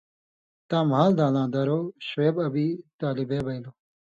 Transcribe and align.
تاں 0.69 0.83
مھال 0.91 1.09
دالاں 1.17 1.47
دَروۡ 1.53 1.85
شعب 2.07 2.35
ابی 2.47 2.67
طالبے 2.99 3.39
بئیلوۡ۔ 3.45 3.75